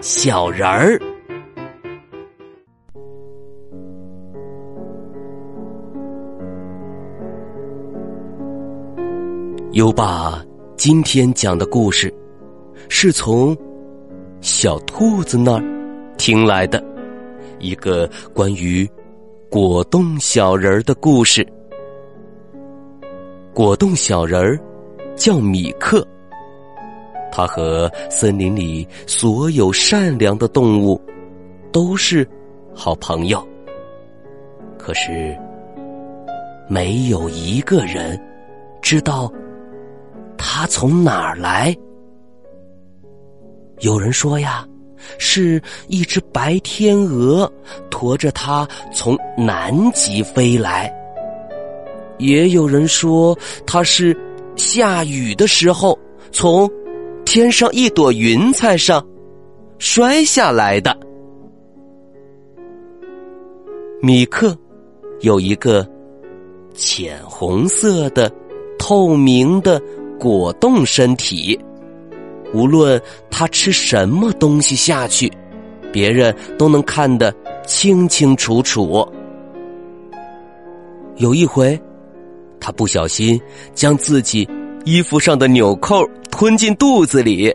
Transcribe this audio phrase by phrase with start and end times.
[0.00, 1.00] 小人儿。
[9.72, 10.42] 优爸
[10.76, 12.12] 今天讲的故事，
[12.88, 13.56] 是从
[14.40, 15.62] 小兔子那儿
[16.16, 16.82] 听来的，
[17.58, 18.88] 一个关于
[19.50, 21.46] 果冻小人儿的故事。
[23.52, 24.58] 果冻小人儿
[25.14, 26.06] 叫米克，
[27.30, 31.00] 他和森林里所有善良的动物
[31.72, 32.28] 都是
[32.74, 33.46] 好朋友。
[34.78, 35.36] 可是，
[36.68, 38.20] 没有一个人
[38.80, 39.32] 知道。
[40.38, 41.74] 他从哪儿来？
[43.80, 44.66] 有人说呀，
[45.18, 47.50] 是一只白天鹅
[47.90, 50.92] 驮着他从南极飞来。
[52.18, 54.16] 也有人说他是
[54.56, 55.98] 下雨的时候
[56.32, 56.70] 从
[57.36, 59.06] 天上一朵云彩上
[59.78, 60.98] 摔下来的。
[64.00, 64.56] 米克
[65.20, 65.86] 有一个
[66.72, 68.32] 浅红色的
[68.78, 69.78] 透明的。
[70.18, 71.60] 果冻身体，
[72.54, 72.98] 无论
[73.30, 75.30] 他吃什么东西下去，
[75.92, 77.30] 别人都能看得
[77.66, 79.06] 清清楚楚。
[81.16, 81.78] 有一回，
[82.58, 83.38] 他不小心
[83.74, 84.48] 将自己
[84.86, 86.02] 衣服上的纽扣
[86.38, 87.50] 吞进肚子里，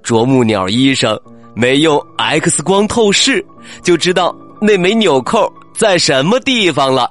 [0.00, 1.18] 啄木鸟医生
[1.56, 3.44] 没用 X 光透视，
[3.82, 7.10] 就知道那枚纽扣在什么地方了。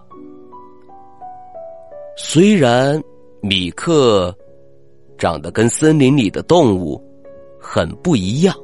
[2.18, 3.04] 虽然
[3.42, 4.34] 米克。
[5.18, 7.00] 长得跟森林里的动物
[7.60, 8.56] 很不一样，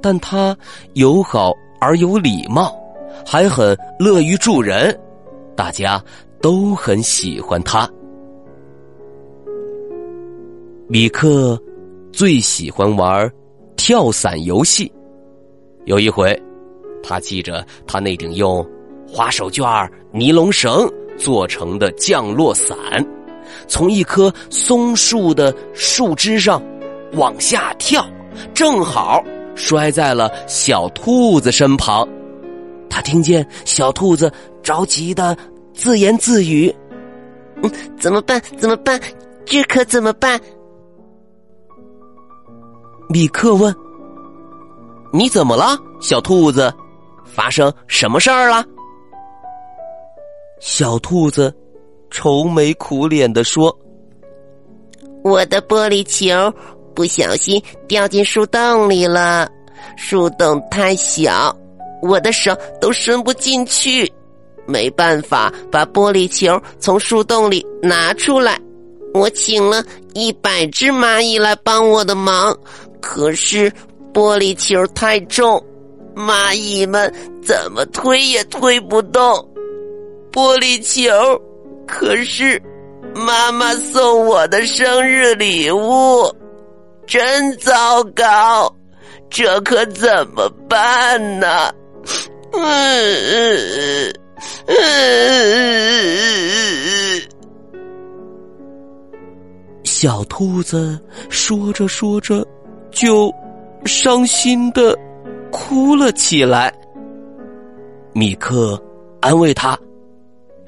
[0.00, 0.56] 但他
[0.92, 2.72] 友好而有礼貌，
[3.26, 4.96] 还很乐于助人，
[5.56, 6.00] 大家
[6.40, 7.90] 都很喜欢他。
[10.94, 11.60] 米克
[12.12, 13.28] 最喜欢玩
[13.76, 14.88] 跳伞游戏。
[15.86, 16.40] 有一回，
[17.02, 18.64] 他系着他那顶用
[19.04, 20.88] 花手绢、尼龙绳
[21.18, 22.78] 做成的降落伞。
[23.66, 26.62] 从一棵松树的树枝上
[27.14, 28.06] 往下跳，
[28.54, 29.20] 正好
[29.56, 32.08] 摔在了小兔子身旁。
[32.88, 34.32] 他听见小兔子
[34.62, 35.36] 着急的
[35.72, 36.72] 自言自语
[37.64, 38.40] ：“嗯，怎么办？
[38.56, 39.00] 怎么办？
[39.44, 40.40] 这可怎么办？”
[43.08, 43.74] 米克问
[45.12, 46.72] ：“你怎么了，小兔子？
[47.24, 48.64] 发生什么事儿了？”
[50.60, 51.54] 小兔子。
[52.10, 53.76] 愁眉苦脸的说
[55.24, 56.56] ：“我的玻璃球
[56.94, 59.48] 不小心掉进树洞里了，
[59.96, 61.52] 树洞太小，
[62.02, 64.08] 我的手都伸不进去，
[64.64, 68.60] 没办法把玻璃球从树洞里拿出来。
[69.12, 69.82] 我请了
[70.12, 72.56] 一百只蚂蚁来帮我的忙，
[73.06, 73.70] 可是
[74.14, 75.62] 玻璃球太重，
[76.16, 79.22] 蚂蚁们怎么推也推不动
[80.32, 81.12] 玻璃球。”
[81.86, 82.58] 可是，
[83.14, 86.34] 妈妈送我的生日礼物，
[87.06, 88.74] 真糟糕，
[89.28, 91.70] 这可怎么办呢？
[92.52, 94.10] 嗯
[94.66, 94.74] 嗯
[99.84, 100.98] 小兔子
[101.28, 102.46] 说着说着，
[102.94, 103.30] 就
[103.84, 104.96] 伤心的
[105.52, 106.72] 哭了起来。
[108.14, 108.82] 米克
[109.20, 109.78] 安慰他。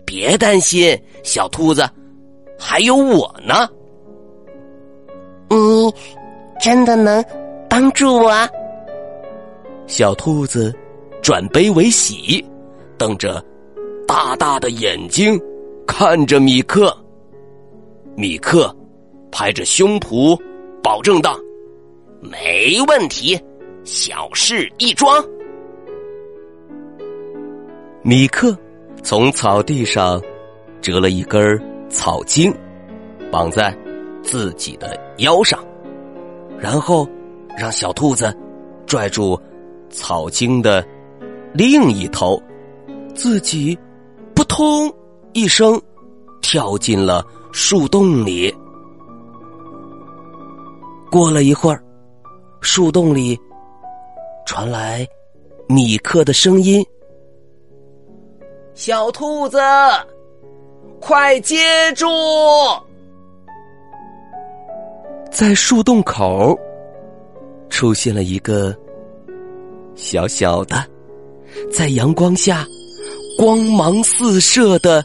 [0.04, 1.84] 别担心，小兔子，
[2.56, 3.68] 还有我呢。
[5.48, 5.92] 你
[6.60, 7.24] 真的能
[7.68, 8.48] 帮助我？
[9.88, 10.72] 小兔子
[11.20, 12.44] 转悲为喜，
[12.96, 13.44] 瞪着
[14.06, 15.36] 大大的眼睛
[15.88, 16.96] 看着米克。
[18.14, 18.74] 米克
[19.32, 20.40] 拍着胸脯
[20.82, 21.36] 保证道
[22.20, 23.40] ：“没问题，
[23.84, 25.24] 小事一桩。”
[28.02, 28.56] 米克。
[29.02, 30.20] 从草地上
[30.80, 31.40] 折了一根
[31.88, 32.52] 草茎，
[33.30, 33.72] 绑在
[34.20, 35.64] 自己的腰上，
[36.58, 37.08] 然后
[37.56, 38.36] 让小兔子
[38.84, 39.40] 拽住
[39.90, 40.84] 草茎的
[41.52, 42.42] 另一头，
[43.14, 43.78] 自己
[44.34, 44.92] 扑通
[45.34, 45.80] 一声
[46.42, 48.52] 跳进了树洞里。
[51.12, 51.80] 过了一会儿，
[52.66, 53.38] 树洞里
[54.44, 55.06] 传来
[55.68, 56.84] 米克的声音
[58.74, 59.58] ：“小兔子，
[61.00, 61.56] 快接
[61.94, 62.06] 住！”
[65.30, 66.58] 在树洞口
[67.70, 68.76] 出现了一个
[69.94, 70.84] 小小的，
[71.72, 72.66] 在阳光下
[73.38, 75.02] 光芒四射的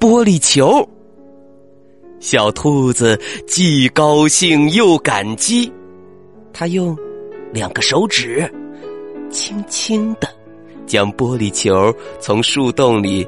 [0.00, 0.82] 玻璃球。
[2.20, 5.70] 小兔子既高兴又感激，
[6.60, 6.94] 他用
[7.54, 8.46] 两个手指
[9.30, 10.28] 轻轻的
[10.86, 11.90] 将玻璃球
[12.20, 13.26] 从树洞里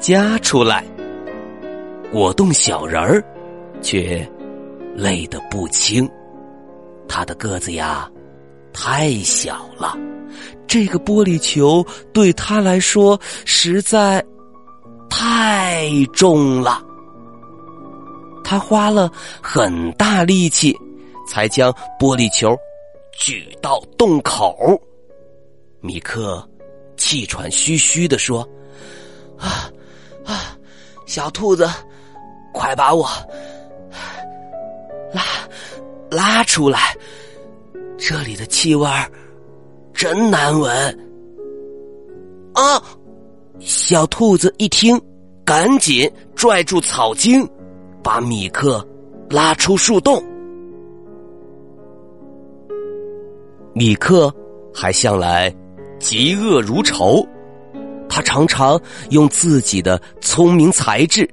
[0.00, 0.84] 夹出来。
[2.10, 3.24] 果冻小人儿
[3.80, 4.28] 却
[4.96, 6.10] 累得不轻，
[7.06, 8.10] 他的个子呀
[8.72, 9.96] 太小了，
[10.66, 14.20] 这个玻璃球对他来说实在
[15.08, 16.82] 太重了。
[18.42, 19.08] 他花了
[19.40, 20.76] 很大力气，
[21.26, 22.56] 才将玻璃球
[23.12, 24.56] 举到洞口。
[25.80, 26.46] 米克
[26.96, 28.48] 气喘吁吁的说
[29.38, 29.70] ：“啊
[30.24, 30.56] 啊，
[31.06, 31.68] 小兔子，
[32.52, 33.08] 快把我
[35.12, 35.22] 拉
[36.10, 36.96] 拉出来！
[37.98, 38.88] 这里的气味
[39.92, 40.98] 真难闻。”
[42.54, 42.82] 啊！
[43.60, 45.00] 小兔子一听，
[45.44, 47.46] 赶紧拽住草茎。
[48.02, 48.86] 把米克
[49.30, 50.22] 拉出树洞。
[53.74, 54.32] 米克
[54.72, 55.52] 还向来
[55.98, 57.26] 嫉恶如仇，
[58.08, 58.80] 他常常
[59.10, 61.28] 用自己的聪明才智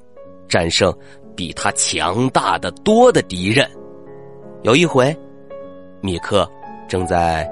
[0.50, 0.92] 战胜
[1.36, 3.70] 比他强大的多的敌人。
[4.64, 5.16] 有一回，
[6.02, 6.50] 米克
[6.88, 7.48] 正在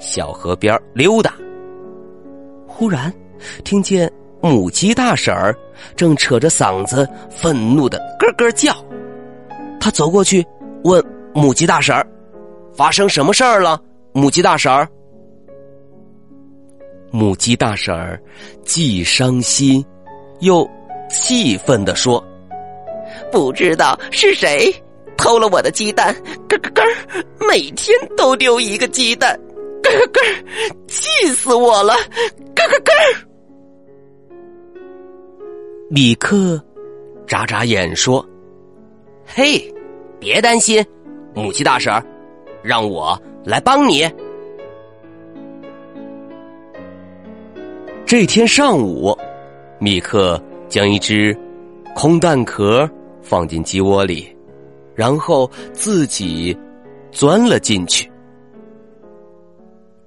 [0.00, 1.32] 小河边溜达，
[2.66, 3.12] 忽然
[3.64, 4.12] 听见。
[4.42, 5.56] 母鸡大婶儿
[5.96, 8.72] 正扯着嗓子愤怒的咯咯叫，
[9.80, 10.46] 他走过去
[10.84, 12.06] 问母鸡大婶儿
[12.76, 13.80] ：“发生什么事儿了？”
[14.16, 14.88] 母鸡大婶儿，
[17.10, 18.18] 母鸡大婶儿
[18.64, 19.84] 既伤心
[20.40, 20.66] 又
[21.10, 22.24] 气愤的说
[23.30, 24.74] ：“不知道是谁
[25.18, 26.14] 偷了我的鸡蛋，
[26.48, 26.82] 咯咯咯，
[27.46, 29.38] 每天都丢一个鸡蛋，
[29.82, 30.22] 咯咯咯，
[30.88, 31.92] 气死我了，
[32.54, 32.92] 咯咯咯。”
[35.92, 36.58] 米克
[37.26, 38.26] 眨眨眼说
[39.28, 39.70] ：“嘿，
[40.18, 40.82] 别担心，
[41.34, 42.02] 母鸡大婶儿，
[42.62, 44.06] 让我来帮你。”
[48.04, 49.16] 这天上午，
[49.80, 51.36] 米克将一只
[51.94, 52.88] 空蛋壳
[53.22, 54.36] 放进鸡窝里，
[54.94, 56.56] 然后自己
[57.10, 58.10] 钻了进去。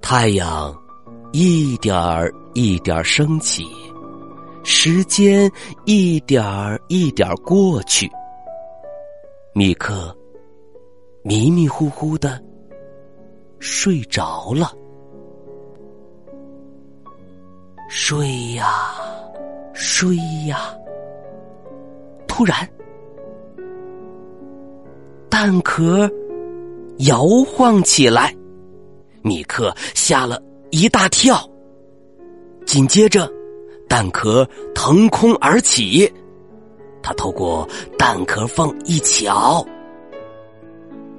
[0.00, 0.74] 太阳
[1.32, 3.64] 一点儿一点儿升起。
[4.62, 5.50] 时间
[5.86, 8.06] 一点儿一点儿过去，
[9.54, 10.14] 米克
[11.22, 12.38] 迷迷糊糊的
[13.60, 14.72] 睡着了。
[17.88, 18.66] 睡呀，
[19.72, 20.16] 睡
[20.46, 20.74] 呀。
[22.26, 22.68] 突然，
[25.28, 26.10] 蛋壳
[26.98, 28.34] 摇晃起来，
[29.22, 31.48] 米克吓了一大跳。
[32.66, 33.30] 紧接着。
[33.88, 36.08] 蛋壳腾空而起，
[37.02, 37.68] 他透过
[37.98, 39.66] 蛋壳缝一瞧，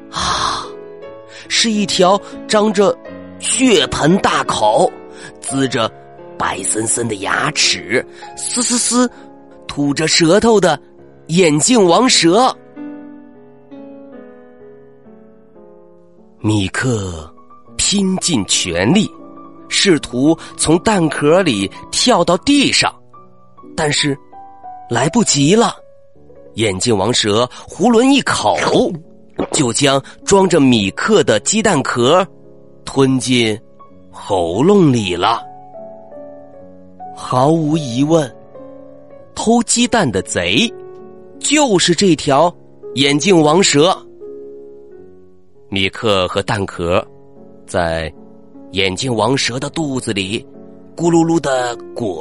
[0.10, 0.51] 啊，
[1.54, 2.18] 是一条
[2.48, 2.98] 张着
[3.38, 4.90] 血盆大口、
[5.42, 5.92] 呲着
[6.40, 8.04] 白森森的牙齿、
[8.38, 9.12] 嘶嘶嘶
[9.68, 10.80] 吐着舌头的
[11.28, 12.56] 眼镜王蛇。
[16.40, 17.30] 米克
[17.76, 19.12] 拼尽全力。
[19.68, 22.94] 试图从蛋壳里跳到地上，
[23.76, 24.18] 但是
[24.90, 25.76] 来不及了。
[26.56, 28.58] 眼镜王蛇囫囵一口，
[29.52, 32.26] 就将装着米克的鸡蛋壳
[32.86, 33.60] 吞进
[34.12, 35.42] 喉咙里了。
[37.16, 38.30] 毫无疑问，
[39.36, 40.72] 偷鸡蛋的贼
[41.40, 42.54] 就是这条
[42.96, 43.96] 眼镜王蛇。
[45.70, 47.06] 米克和蛋壳
[47.66, 48.12] 在。
[48.72, 50.40] 眼镜王蛇的肚子里
[50.96, 52.18] 咕噜噜的滚，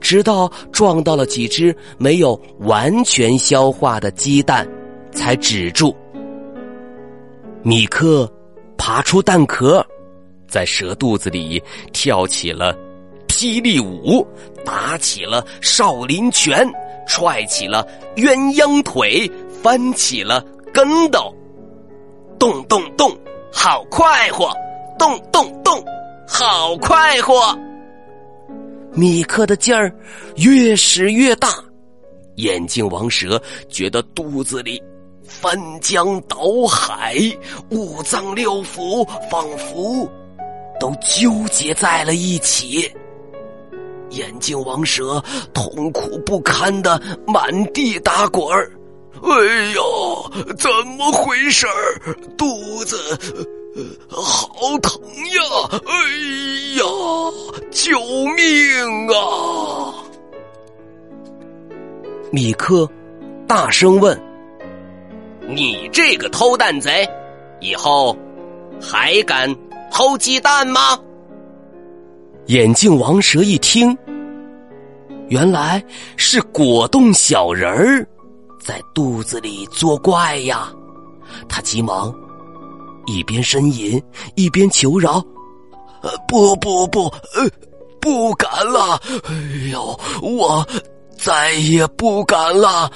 [0.00, 4.66] 直到撞到了几只没有完全消化的鸡蛋，
[5.12, 5.94] 才止住。
[7.62, 8.30] 米克
[8.78, 9.84] 爬出蛋壳，
[10.48, 11.62] 在蛇肚子里
[11.92, 12.74] 跳起了
[13.28, 14.26] 霹雳舞，
[14.64, 16.66] 打起了少林拳，
[17.06, 17.86] 踹起了
[18.16, 19.30] 鸳鸯腿，
[19.62, 21.34] 翻起了跟斗，
[22.38, 23.14] 动动动，
[23.52, 24.50] 好快活！
[24.98, 25.84] 动动动，
[26.26, 27.58] 好快活！
[28.92, 29.94] 米克的劲儿
[30.36, 31.48] 越使越大，
[32.36, 34.82] 眼镜王蛇觉得肚子里
[35.30, 36.36] 翻江倒
[36.68, 37.14] 海，
[37.70, 40.10] 五脏六腑仿佛
[40.78, 42.92] 都纠结在了一起。
[44.10, 45.22] 眼镜王蛇
[45.54, 48.72] 痛苦不堪的满地打滚儿，
[49.22, 50.68] 哎呦，怎
[50.98, 52.14] 么回事儿？
[52.36, 52.96] 肚子
[54.08, 54.48] 好
[54.82, 55.80] 疼呀！
[55.86, 55.92] 哎
[56.76, 56.84] 呀，
[57.70, 58.00] 救
[58.34, 59.94] 命啊！
[62.32, 62.88] 米克
[63.46, 64.20] 大声问
[65.48, 67.08] ：“你这个偷蛋贼，
[67.60, 68.16] 以后
[68.80, 69.54] 还敢
[69.90, 70.98] 偷鸡蛋吗？”
[72.46, 73.96] 眼镜王蛇一听，
[75.28, 75.82] 原来
[76.16, 78.06] 是果冻小人儿
[78.60, 80.72] 在肚子里作怪呀！
[81.48, 82.12] 他急忙
[83.06, 84.02] 一边呻吟
[84.34, 85.24] 一边求饶
[86.02, 87.04] ：“呃，不不不，
[87.34, 87.48] 呃，
[88.00, 89.00] 不敢了！
[89.28, 90.66] 哎呦，我
[91.16, 92.90] 再也不敢了！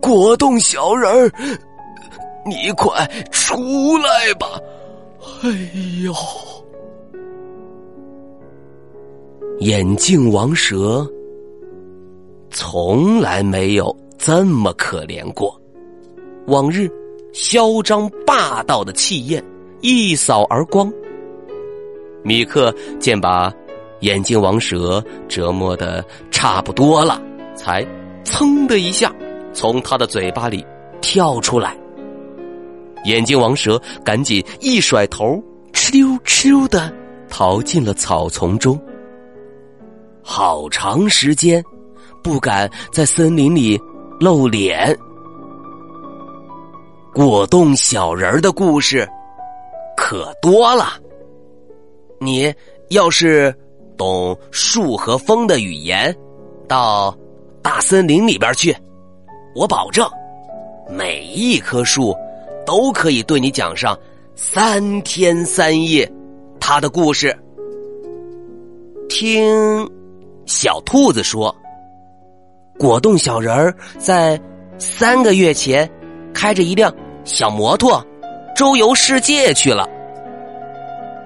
[0.00, 1.30] 果冻小人儿，
[2.46, 4.46] 你快出来吧！
[5.42, 5.50] 哎
[6.04, 6.12] 呦！”
[9.60, 11.06] 眼镜王蛇
[12.50, 15.58] 从来没有这么可怜过。
[16.46, 16.90] 往日
[17.32, 19.42] 嚣张霸道的气焰
[19.80, 20.92] 一扫而光。
[22.22, 23.52] 米克见把
[24.00, 27.22] 眼镜王蛇折磨的差不多了，
[27.54, 27.86] 才
[28.24, 29.14] 噌的一下
[29.54, 30.66] 从他的嘴巴里
[31.00, 31.74] 跳出来。
[33.04, 35.42] 眼镜王蛇赶紧一甩头，
[35.72, 36.92] 哧溜哧溜的
[37.28, 38.78] 逃进了草丛中。
[40.22, 41.62] 好长时间，
[42.22, 43.78] 不敢在森林里
[44.18, 44.98] 露脸。
[47.12, 49.06] 果冻小人儿的故事
[49.96, 50.94] 可多了。
[52.18, 52.52] 你
[52.88, 53.54] 要是
[53.98, 56.16] 懂树和风的语言，
[56.66, 57.14] 到
[57.62, 58.74] 大森林里边去，
[59.54, 60.08] 我保证，
[60.88, 62.16] 每一棵树
[62.66, 63.98] 都可以对你讲上
[64.34, 66.10] 三天三夜
[66.60, 67.36] 它的故事。
[69.08, 69.88] 听。
[70.46, 71.56] 小兔子说
[72.78, 74.38] ：“果冻小人儿在
[74.76, 75.90] 三个月前
[76.34, 76.94] 开着一辆
[77.24, 78.04] 小摩托
[78.54, 79.88] 周游世界去了，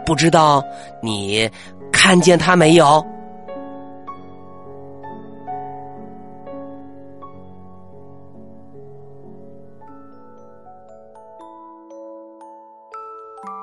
[0.07, 0.63] 不知道
[1.03, 1.51] 你
[1.91, 3.05] 看见他没有？”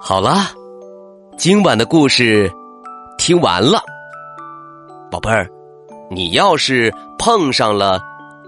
[0.07, 0.51] 好了，
[1.35, 2.47] 今晚的故事
[3.17, 3.79] 听完了。
[5.09, 5.49] 宝贝儿，
[6.11, 7.99] 你要是碰上了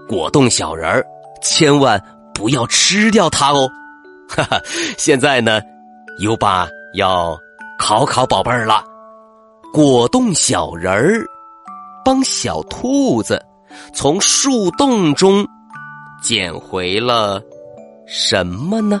[0.06, 1.04] 果冻小人儿，
[1.42, 2.00] 千万
[2.32, 3.68] 不要吃掉它哦！
[4.30, 4.60] 哈哈，
[4.96, 5.60] 现在呢，
[6.20, 7.36] 优爸要
[7.76, 8.84] 考考宝贝儿了。
[9.72, 11.26] 果冻小人儿
[12.04, 13.44] 帮小兔子
[13.92, 15.44] 从树洞中
[16.22, 17.42] 捡回了
[18.06, 19.00] 什么呢？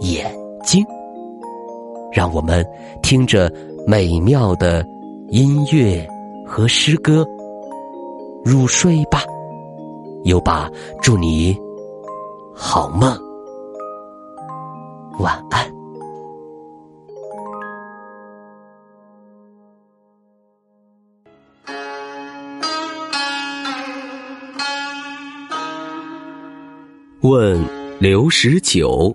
[0.00, 0.30] 眼
[0.62, 0.84] 睛，
[2.12, 2.64] 让我们
[3.02, 3.50] 听着
[3.86, 4.86] 美妙的
[5.28, 6.06] 音乐
[6.46, 7.26] 和诗歌
[8.44, 9.22] 入睡吧。
[10.24, 11.56] 优爸，祝你
[12.54, 13.16] 好梦，
[15.20, 15.64] 晚安。
[27.22, 27.60] 问
[27.98, 29.14] 刘十九。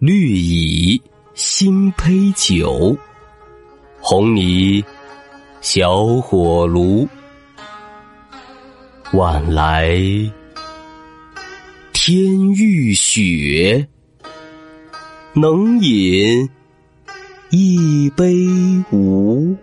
[0.00, 1.02] 绿蚁
[1.34, 2.96] 新醅酒，
[4.00, 4.84] 红泥
[5.60, 7.08] 小火炉。
[9.12, 9.98] 晚来
[11.92, 13.88] 天欲雪，
[15.32, 16.48] 能饮
[17.50, 18.36] 一杯
[18.92, 19.56] 无？